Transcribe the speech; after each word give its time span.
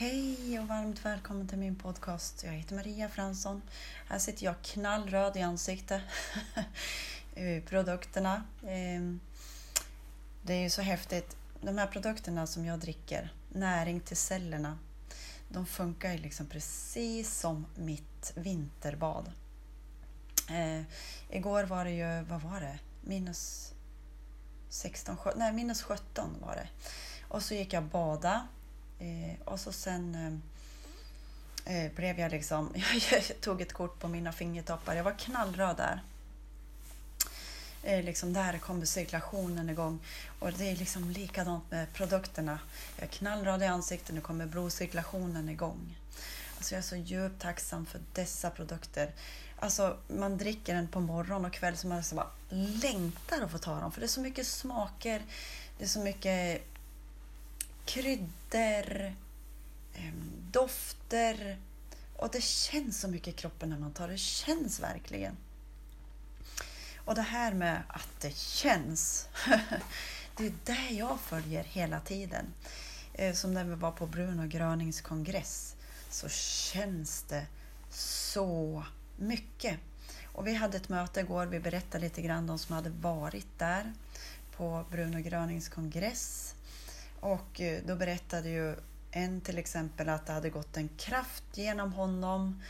Hej 0.00 0.58
och 0.60 0.68
varmt 0.68 1.04
välkommen 1.04 1.48
till 1.48 1.58
min 1.58 1.76
podcast. 1.76 2.44
Jag 2.44 2.52
heter 2.52 2.74
Maria 2.74 3.08
Fransson. 3.08 3.62
Här 4.06 4.18
sitter 4.18 4.44
jag 4.44 4.54
knallröd 4.62 5.36
i 5.36 5.40
ansiktet. 5.40 6.02
Produkterna. 7.66 8.44
Ehm, 8.66 9.20
det 10.42 10.52
är 10.54 10.60
ju 10.60 10.70
så 10.70 10.82
häftigt. 10.82 11.36
De 11.60 11.78
här 11.78 11.86
produkterna 11.86 12.46
som 12.46 12.64
jag 12.64 12.78
dricker, 12.78 13.32
näring 13.48 14.00
till 14.00 14.16
cellerna, 14.16 14.78
de 15.48 15.66
funkar 15.66 16.12
ju 16.12 16.18
liksom 16.18 16.46
precis 16.46 17.38
som 17.40 17.66
mitt 17.74 18.32
vinterbad. 18.34 19.32
Ehm, 20.50 20.84
igår 21.30 21.64
var 21.64 21.84
det 21.84 21.92
ju, 21.92 22.22
vad 22.22 22.40
var 22.40 22.60
det? 22.60 22.78
Minus 23.00 23.72
16, 24.68 25.16
nej 25.36 25.52
minus 25.52 25.82
17 25.82 26.36
var 26.40 26.54
det. 26.54 26.68
Och 27.28 27.42
så 27.42 27.54
gick 27.54 27.72
jag 27.72 27.84
bada 27.84 28.48
Eh, 28.98 29.34
och 29.44 29.60
så 29.60 29.72
sen 29.72 30.40
eh, 31.64 31.84
eh 31.84 31.92
blev 31.92 32.20
jag 32.20 32.30
liksom, 32.30 32.74
jag 33.10 33.40
tog 33.40 33.60
ett 33.60 33.72
kort 33.72 33.98
på 33.98 34.08
mina 34.08 34.32
fingertoppar. 34.32 34.94
Jag 34.94 35.04
var 35.04 35.18
knallröd 35.18 35.76
där. 35.76 36.02
Eh, 37.82 38.04
liksom 38.04 38.32
där 38.32 38.58
kom 38.58 38.86
cirkulationen 38.86 39.70
igång. 39.70 39.98
Och 40.38 40.52
det 40.52 40.70
är 40.70 40.76
liksom 40.76 41.10
likadant 41.10 41.70
med 41.70 41.92
produkterna. 41.92 42.58
Jag 42.96 43.04
är 43.04 43.12
knallröd 43.12 43.62
i 43.62 43.66
ansiktet, 43.66 44.14
nu 44.14 44.20
kommer 44.20 44.46
blodcirkulationen 44.46 45.48
igång. 45.48 45.96
Alltså 46.56 46.74
jag 46.74 46.78
är 46.78 46.82
så 46.82 46.96
djupt 46.96 47.42
tacksam 47.42 47.86
för 47.86 48.00
dessa 48.12 48.50
produkter. 48.50 49.12
Alltså 49.56 49.96
man 50.08 50.38
dricker 50.38 50.74
den 50.74 50.88
på 50.88 51.00
morgon 51.00 51.44
och 51.44 51.52
kväll 51.52 51.76
så 51.76 51.86
man 51.86 51.98
alltså 51.98 52.14
bara 52.14 52.30
längtar 52.82 53.40
att 53.42 53.50
få 53.50 53.58
ta 53.58 53.80
dem. 53.80 53.92
För 53.92 54.00
det 54.00 54.06
är 54.06 54.08
så 54.08 54.20
mycket 54.20 54.46
smaker, 54.46 55.22
det 55.78 55.84
är 55.84 55.88
så 55.88 56.00
mycket 56.00 56.62
kryddor, 57.88 59.14
ehm, 59.94 60.32
dofter. 60.50 61.58
Och 62.16 62.28
det 62.32 62.42
känns 62.42 63.00
så 63.00 63.08
mycket 63.08 63.28
i 63.28 63.32
kroppen 63.32 63.70
när 63.70 63.78
man 63.78 63.92
tar 63.92 64.08
det. 64.08 64.14
Det 64.14 64.18
känns 64.18 64.80
verkligen. 64.80 65.36
Och 66.96 67.14
det 67.14 67.22
här 67.22 67.52
med 67.52 67.82
att 67.88 68.20
det 68.20 68.36
känns. 68.36 69.28
det 70.36 70.46
är 70.46 70.52
det 70.64 70.94
jag 70.94 71.20
följer 71.20 71.64
hela 71.64 72.00
tiden. 72.00 72.46
Eh, 73.14 73.34
som 73.34 73.54
när 73.54 73.64
vi 73.64 73.74
var 73.74 73.92
på 73.92 74.06
Bruno 74.06 74.46
Grönings 74.46 75.00
kongress 75.00 75.76
så 76.10 76.28
känns 76.28 77.22
det 77.22 77.46
så 77.90 78.84
mycket. 79.16 79.78
Och 80.32 80.46
vi 80.46 80.54
hade 80.54 80.76
ett 80.76 80.88
möte 80.88 81.20
igår. 81.20 81.46
Vi 81.46 81.60
berättade 81.60 82.04
lite 82.04 82.22
grann 82.22 82.46
de 82.46 82.58
som 82.58 82.74
hade 82.74 82.90
varit 82.90 83.58
där 83.58 83.92
på 84.56 84.84
Bruno 84.90 85.18
Grönings 85.20 85.68
kongress. 85.68 86.54
Och 87.20 87.60
eh, 87.60 87.82
då 87.86 87.96
berättade 87.96 88.48
ju 88.48 88.76
en 89.10 89.40
till 89.40 89.58
exempel 89.58 90.08
att 90.08 90.26
det 90.26 90.32
hade 90.32 90.50
gått 90.50 90.76
en 90.76 90.88
kraft 90.88 91.44
genom 91.54 91.92
honom, 91.92 92.62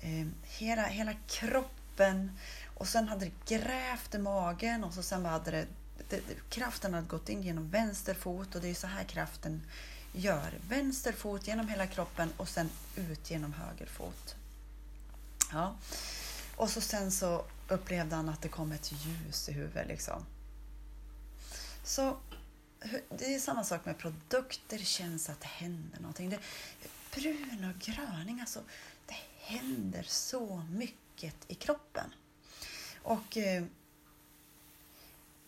eh, 0.00 0.26
hela, 0.42 0.82
hela 0.82 1.12
kroppen 1.26 2.30
och 2.74 2.88
sen 2.88 3.08
hade 3.08 3.24
det 3.24 3.56
grävt 3.56 4.14
i 4.14 4.18
magen 4.18 4.84
och 4.84 4.94
så 4.94 5.02
sen 5.02 5.24
hade 5.24 5.50
det, 5.50 5.66
det, 6.08 6.20
kraften 6.48 6.94
hade 6.94 7.06
gått 7.06 7.28
in 7.28 7.42
genom 7.42 7.70
vänster 7.70 8.14
fot 8.14 8.54
och 8.54 8.60
det 8.60 8.68
är 8.68 8.74
så 8.74 8.86
här 8.86 9.04
kraften 9.04 9.62
gör. 10.12 10.58
Vänster 10.68 11.12
fot 11.12 11.46
genom 11.46 11.68
hela 11.68 11.86
kroppen 11.86 12.32
och 12.36 12.48
sen 12.48 12.70
ut 12.96 13.30
genom 13.30 13.52
höger 13.52 13.86
fot. 13.86 14.36
Ja. 15.52 15.76
Och 16.56 16.70
så 16.70 16.80
sen 16.80 17.12
så 17.12 17.44
upplevde 17.68 18.16
han 18.16 18.28
att 18.28 18.42
det 18.42 18.48
kom 18.48 18.72
ett 18.72 18.92
ljus 18.92 19.48
i 19.48 19.52
huvudet. 19.52 19.88
Liksom. 19.88 20.26
Så 21.84 22.16
det 23.08 23.34
är 23.34 23.38
samma 23.38 23.64
sak 23.64 23.84
med 23.84 23.98
produkter, 23.98 24.78
det 24.78 24.84
känns 24.84 25.28
att 25.28 25.40
det 25.40 25.46
händer 25.46 26.00
någonting. 26.00 26.30
Det, 26.30 26.38
brun 27.14 27.72
och 27.74 27.80
gröning, 27.80 28.40
alltså 28.40 28.60
det 29.06 29.16
händer 29.38 30.02
så 30.02 30.62
mycket 30.70 31.34
i 31.48 31.54
kroppen. 31.54 32.14
Och 33.02 33.36
eh, 33.36 33.64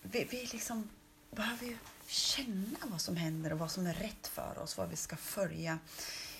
vi, 0.02 0.24
vi 0.30 0.48
liksom 0.52 0.90
behöver 1.30 1.66
ju 1.66 1.76
känna 2.06 2.78
vad 2.82 3.00
som 3.00 3.16
händer 3.16 3.52
och 3.52 3.58
vad 3.58 3.70
som 3.70 3.86
är 3.86 3.94
rätt 3.94 4.26
för 4.26 4.58
oss, 4.58 4.76
vad 4.76 4.88
vi 4.88 4.96
ska 4.96 5.16
följa. 5.16 5.78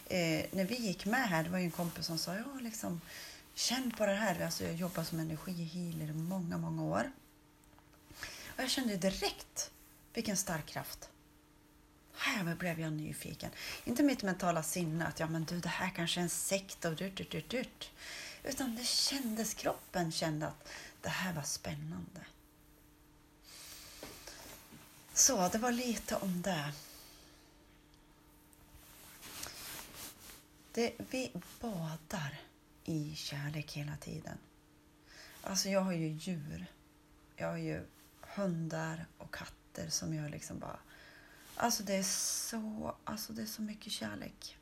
Eh, 0.07 0.47
när 0.53 0.65
vi 0.65 0.77
gick 0.77 1.05
med 1.05 1.29
här, 1.29 1.45
det 1.45 1.51
var 1.51 1.59
ju 1.59 1.65
en 1.65 1.71
kompis 1.71 2.07
som 2.07 2.19
sa, 2.19 2.37
ja 2.37 2.61
liksom, 2.61 3.01
känn 3.55 3.91
på 3.99 4.07
det 4.07 4.15
här. 4.15 4.45
Alltså, 4.45 4.65
jag 4.65 4.75
jobbar 4.75 5.05
som 5.05 5.21
energihealer 5.21 6.09
i 6.09 6.13
många, 6.13 6.59
många 6.59 6.83
år. 6.83 7.13
Och 8.57 8.63
jag 8.63 8.71
kände 8.71 8.97
direkt 8.97 9.71
vilken 10.15 10.37
stark 10.37 10.67
kraft. 10.67 11.09
Här 12.17 12.55
blev 12.55 12.81
jag 12.81 12.93
nyfiken. 12.93 13.51
Inte 13.85 14.03
mitt 14.03 14.23
mentala 14.23 14.63
sinne 14.63 15.07
att 15.07 15.21
ja, 15.21 15.27
men 15.27 15.45
du, 15.45 15.61
det 15.61 15.69
här 15.69 15.91
kanske 15.91 16.21
är 16.21 16.23
en 16.23 16.29
sekt 16.29 16.85
och 16.85 16.97
dyrt, 16.97 17.17
dyrt, 17.17 17.31
dyrt, 17.31 17.51
dyrt. 17.51 17.91
Utan 18.43 18.77
det 18.77 18.85
kändes, 18.85 19.55
kroppen 19.55 20.13
kände 20.13 20.47
att 20.47 20.69
det 21.01 21.09
här 21.09 21.33
var 21.33 21.43
spännande. 21.43 22.21
Så 25.13 25.49
det 25.49 25.59
var 25.59 25.73
lite 25.73 26.17
om 26.17 26.43
det. 26.43 26.73
det 30.75 30.93
vi 31.11 31.33
badar 31.61 32.41
i 32.85 33.15
kärlek 33.17 33.73
hela 33.73 33.97
tiden. 33.97 34.39
Alltså 35.43 35.69
jag 35.69 35.81
har 35.81 35.93
ju 35.93 36.09
djur. 36.09 36.67
Jag 37.37 37.49
har 37.49 37.57
ju 37.57 37.87
hundar 38.21 39.07
och 39.19 39.35
katter 39.35 39.64
katter 39.75 39.91
som 39.91 40.15
jag 40.15 40.31
liksom 40.31 40.59
bara... 40.59 40.79
Alltså 41.57 41.83
det 41.83 41.95
är 41.95 42.03
så, 42.03 42.95
alltså 43.05 43.33
det 43.33 43.43
är 43.43 43.47
så 43.47 43.63
mycket 43.63 43.93
kärlek. 43.93 44.57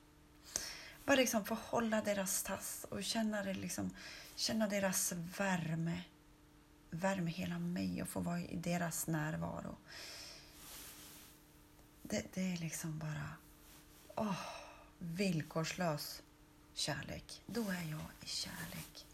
Bara 1.05 1.17
liksom 1.17 1.45
få 1.45 1.55
hålla 1.55 2.01
deras 2.01 2.43
tass 2.43 2.87
och 2.91 3.05
känna, 3.05 3.43
det 3.43 3.55
liksom, 3.55 3.91
känna 4.37 4.69
deras 4.69 5.13
värme. 5.39 6.03
Värme 6.91 7.31
hela 7.31 7.59
mig 7.59 8.03
och 8.03 8.09
få 8.09 8.21
vara 8.21 8.41
i 8.41 8.57
deras 8.57 9.07
närvaro. 9.07 9.77
Det, 12.03 12.25
det 12.35 12.53
är 12.53 12.57
liksom 12.57 12.99
bara 12.99 13.29
åh, 14.15 14.41
villkorslös 14.99 16.23
kärlek. 16.75 17.43
Då 17.47 17.61
är 17.61 17.91
jag 17.91 18.07
i 18.21 18.27
kärlek. 18.27 19.07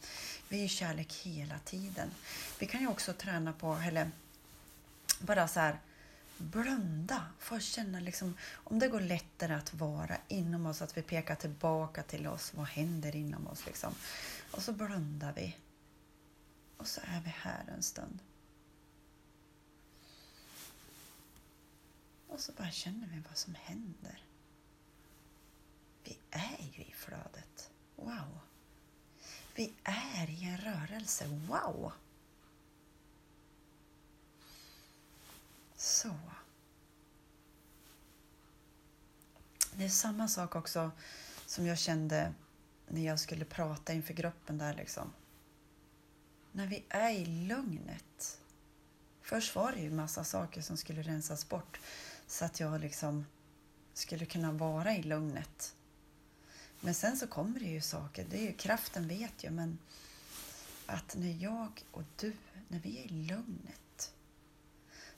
Vi 0.48 0.60
är 0.60 0.64
i 0.64 0.68
kärlek 0.68 1.14
hela 1.14 1.58
tiden. 1.58 2.10
Vi 2.58 2.66
kan 2.66 2.80
ju 2.80 2.88
också 2.88 3.12
träna 3.12 3.52
på, 3.52 3.74
eller 3.74 4.10
bara 5.20 5.48
så 5.48 5.60
här, 5.60 5.78
blunda. 6.38 7.26
Få 7.38 7.60
känna 7.60 8.00
liksom, 8.00 8.36
om 8.52 8.78
det 8.78 8.88
går 8.88 9.00
lättare 9.00 9.54
att 9.54 9.74
vara 9.74 10.16
inom 10.28 10.66
oss, 10.66 10.82
att 10.82 10.96
vi 10.96 11.02
pekar 11.02 11.34
tillbaka 11.34 12.02
till 12.02 12.26
oss. 12.26 12.54
Vad 12.54 12.66
händer 12.66 13.16
inom 13.16 13.46
oss? 13.46 13.66
Liksom. 13.66 13.94
Och 14.50 14.62
så 14.62 14.72
blundar 14.72 15.32
vi. 15.32 15.56
Och 16.76 16.86
så 16.86 17.00
är 17.00 17.20
vi 17.20 17.30
här 17.30 17.64
en 17.76 17.82
stund. 17.82 18.18
Och 22.28 22.40
så 22.40 22.52
bara 22.52 22.70
känner 22.70 23.06
vi 23.06 23.22
vad 23.28 23.36
som 23.36 23.54
händer. 23.54 24.22
Vi 26.04 26.18
är 26.30 26.68
ju 26.72 26.82
i 26.82 26.92
flödet. 26.96 27.70
Wow! 27.96 28.38
Vi 29.54 29.72
är 29.82 30.30
i 30.30 30.44
en 30.44 30.58
rörelse. 30.58 31.26
Wow! 31.26 31.92
Så. 35.78 36.14
Det 39.74 39.84
är 39.84 39.88
samma 39.88 40.28
sak 40.28 40.56
också 40.56 40.90
som 41.46 41.66
jag 41.66 41.78
kände 41.78 42.34
när 42.88 43.06
jag 43.06 43.20
skulle 43.20 43.44
prata 43.44 43.92
inför 43.92 44.14
gruppen 44.14 44.58
där 44.58 44.74
liksom. 44.74 45.12
När 46.52 46.66
vi 46.66 46.84
är 46.88 47.10
i 47.10 47.26
lugnet. 47.26 48.40
Först 49.22 49.54
var 49.54 49.72
det 49.72 49.80
ju 49.80 49.90
massa 49.90 50.24
saker 50.24 50.62
som 50.62 50.76
skulle 50.76 51.02
rensas 51.02 51.48
bort 51.48 51.80
så 52.26 52.44
att 52.44 52.60
jag 52.60 52.80
liksom 52.80 53.26
skulle 53.94 54.26
kunna 54.26 54.52
vara 54.52 54.96
i 54.96 55.02
lugnet. 55.02 55.74
Men 56.80 56.94
sen 56.94 57.16
så 57.16 57.26
kommer 57.26 57.60
det 57.60 57.66
ju 57.66 57.80
saker, 57.80 58.26
det 58.30 58.38
är 58.38 58.46
ju, 58.46 58.52
kraften 58.52 59.08
vet 59.08 59.44
ju, 59.44 59.50
men 59.50 59.78
att 60.86 61.16
när 61.16 61.42
jag 61.42 61.84
och 61.90 62.02
du, 62.16 62.32
när 62.68 62.80
vi 62.80 62.98
är 62.98 63.04
i 63.04 63.08
lugnet 63.08 63.80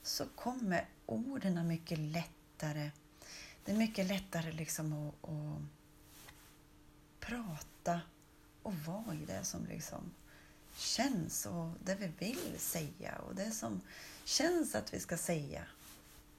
så 0.03 0.25
kommer 0.25 0.87
orden 1.05 1.67
mycket 1.67 1.99
lättare. 1.99 2.91
Det 3.65 3.71
är 3.71 3.75
mycket 3.75 4.07
lättare 4.07 4.51
liksom 4.51 4.93
att, 4.93 5.29
att 5.29 5.61
prata 7.19 8.01
och 8.63 8.75
vara 8.75 9.15
i 9.15 9.25
det 9.25 9.43
som 9.43 9.65
liksom 9.65 10.11
känns 10.75 11.45
och 11.45 11.69
det 11.83 11.95
vi 11.95 12.07
vill 12.07 12.59
säga 12.59 13.17
och 13.17 13.35
det 13.35 13.51
som 13.51 13.81
känns 14.23 14.75
att 14.75 14.93
vi 14.93 14.99
ska 14.99 15.17
säga. 15.17 15.65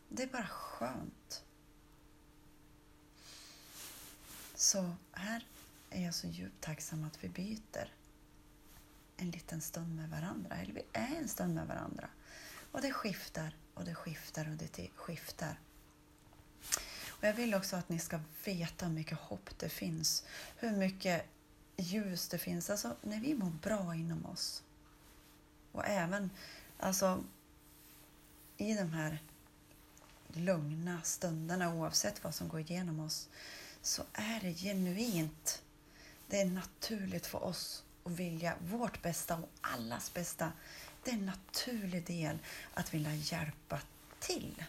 Det 0.08 0.22
är 0.22 0.26
bara 0.26 0.46
skönt. 0.46 1.44
Så 4.54 4.94
här 5.12 5.46
är 5.90 6.04
jag 6.04 6.14
så 6.14 6.26
djupt 6.26 6.60
tacksam 6.60 7.04
att 7.04 7.24
vi 7.24 7.28
byter 7.28 7.92
en 9.16 9.30
liten 9.30 9.60
stund 9.60 9.96
med 9.96 10.10
varandra. 10.10 10.56
Eller 10.56 10.72
vi 10.72 10.82
är 10.92 11.16
en 11.16 11.28
stund 11.28 11.54
med 11.54 11.66
varandra. 11.66 12.08
Och 12.72 12.80
det 12.80 12.92
skiftar 12.92 13.56
och 13.74 13.84
det 13.84 13.94
skiftar 13.94 14.48
och 14.50 14.56
det 14.56 14.88
skiftar. 14.94 15.60
Och 17.08 17.24
jag 17.24 17.34
vill 17.34 17.54
också 17.54 17.76
att 17.76 17.88
ni 17.88 17.98
ska 17.98 18.20
veta 18.44 18.86
hur 18.86 18.92
mycket 18.92 19.18
hopp 19.18 19.58
det 19.58 19.68
finns. 19.68 20.24
Hur 20.56 20.70
mycket 20.70 21.26
ljus 21.76 22.28
det 22.28 22.38
finns. 22.38 22.70
Alltså 22.70 22.96
när 23.02 23.20
vi 23.20 23.34
mår 23.34 23.50
bra 23.50 23.94
inom 23.94 24.26
oss. 24.26 24.62
Och 25.72 25.86
även 25.86 26.30
alltså 26.78 27.24
i 28.56 28.74
de 28.74 28.92
här 28.92 29.18
lugna 30.28 31.02
stunderna 31.02 31.74
oavsett 31.74 32.24
vad 32.24 32.34
som 32.34 32.48
går 32.48 32.60
igenom 32.60 33.00
oss 33.00 33.28
så 33.82 34.02
är 34.12 34.40
det 34.40 34.54
genuint. 34.54 35.62
Det 36.26 36.40
är 36.40 36.46
naturligt 36.46 37.26
för 37.26 37.44
oss 37.44 37.84
att 38.04 38.12
vilja 38.12 38.54
vårt 38.60 39.02
bästa 39.02 39.36
och 39.36 39.48
allas 39.60 40.14
bästa. 40.14 40.52
Det 41.04 41.10
är 41.10 41.14
en 41.14 41.26
naturlig 41.26 42.06
del 42.06 42.38
att 42.74 42.94
vilja 42.94 43.14
hjälpa 43.14 43.80
till. 44.18 44.64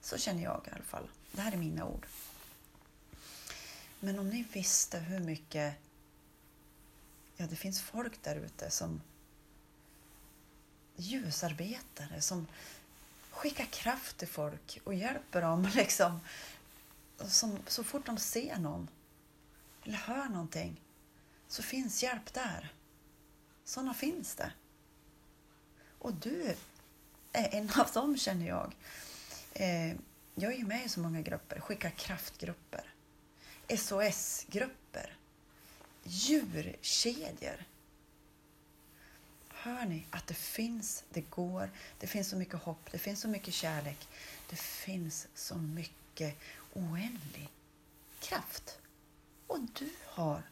Så 0.00 0.18
känner 0.18 0.42
jag 0.42 0.62
i 0.66 0.70
alla 0.70 0.84
fall. 0.84 1.08
Det 1.32 1.40
här 1.40 1.52
är 1.52 1.56
mina 1.56 1.84
ord. 1.84 2.06
Men 4.00 4.18
om 4.18 4.28
ni 4.28 4.42
visste 4.52 4.98
hur 4.98 5.20
mycket 5.20 5.74
ja, 7.36 7.46
det 7.46 7.56
finns 7.56 7.80
folk 7.80 8.22
där 8.22 8.36
ute 8.36 8.70
som 8.70 9.00
ljusarbetare 10.96 12.20
som 12.20 12.46
skickar 13.30 13.64
kraft 13.64 14.16
till 14.16 14.28
folk 14.28 14.80
och 14.84 14.94
hjälper 14.94 15.42
dem 15.42 15.68
liksom. 15.74 16.20
Som, 17.18 17.58
så 17.66 17.84
fort 17.84 18.06
de 18.06 18.18
ser 18.18 18.58
någon 18.58 18.88
eller 19.84 19.98
hör 19.98 20.28
någonting 20.28 20.80
så 21.48 21.62
finns 21.62 22.02
hjälp 22.02 22.32
där. 22.32 22.72
Sådana 23.64 23.94
finns 23.94 24.34
det. 24.34 24.52
Och 25.98 26.14
du 26.14 26.54
är 27.32 27.54
en 27.54 27.70
av 27.80 27.90
dem 27.94 28.18
känner 28.18 28.46
jag. 28.46 28.74
Eh, 29.52 29.94
jag 30.34 30.52
är 30.52 30.56
ju 30.56 30.66
med 30.66 30.86
i 30.86 30.88
så 30.88 31.00
många 31.00 31.20
grupper, 31.20 31.60
Skicka 31.60 31.90
kraftgrupper, 31.90 32.94
SOS-grupper, 33.68 35.16
djurkedjor. 36.02 37.64
Hör 39.48 39.84
ni 39.86 40.06
att 40.10 40.26
det 40.26 40.34
finns, 40.34 41.04
det 41.10 41.20
går, 41.20 41.70
det 41.98 42.06
finns 42.06 42.28
så 42.28 42.36
mycket 42.36 42.62
hopp, 42.62 42.90
det 42.90 42.98
finns 42.98 43.20
så 43.20 43.28
mycket 43.28 43.54
kärlek, 43.54 44.08
det 44.50 44.56
finns 44.56 45.28
så 45.34 45.56
mycket 45.56 46.36
oändlig 46.72 47.48
kraft. 48.20 48.78
Och 49.46 49.60
du 49.60 49.90
har 50.04 50.42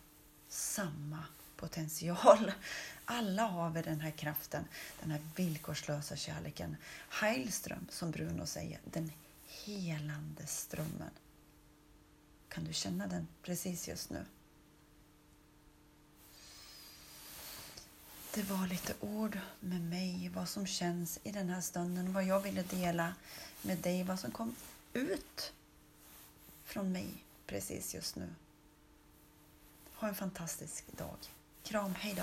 samma 0.49 1.25
potential. 1.56 2.52
Alla 3.04 3.42
har 3.42 3.70
vi 3.70 3.82
den 3.82 4.00
här 4.00 4.10
kraften, 4.10 4.64
den 5.00 5.10
här 5.10 5.20
villkorslösa 5.36 6.16
kärleken. 6.16 6.76
Heilström, 7.08 7.86
som 7.90 8.10
Bruno 8.10 8.46
säger, 8.46 8.80
den 8.84 9.12
helande 9.64 10.46
strömmen. 10.46 11.10
Kan 12.48 12.64
du 12.64 12.72
känna 12.72 13.06
den 13.06 13.28
precis 13.42 13.88
just 13.88 14.10
nu? 14.10 14.24
Det 18.34 18.42
var 18.42 18.66
lite 18.66 18.94
ord 19.00 19.38
med 19.60 19.80
mig, 19.80 20.30
vad 20.34 20.48
som 20.48 20.66
känns 20.66 21.18
i 21.22 21.32
den 21.32 21.48
här 21.48 21.60
stunden, 21.60 22.12
vad 22.12 22.24
jag 22.24 22.40
ville 22.40 22.62
dela 22.62 23.14
med 23.62 23.78
dig, 23.78 24.04
vad 24.04 24.20
som 24.20 24.30
kom 24.30 24.56
ut 24.92 25.52
från 26.64 26.92
mig 26.92 27.24
precis 27.46 27.94
just 27.94 28.16
nu. 28.16 28.28
Ha 29.94 30.08
en 30.08 30.14
fantastisk 30.14 30.84
dag. 30.96 31.16
Kram, 31.69 31.94
hej 31.99 32.14
då! 32.16 32.22